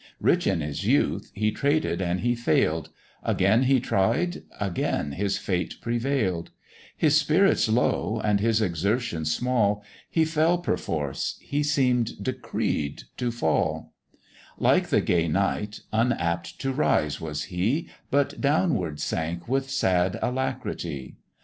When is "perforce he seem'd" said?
10.57-12.13